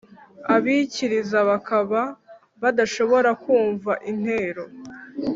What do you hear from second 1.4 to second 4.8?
bakaba badashobora kumva intero?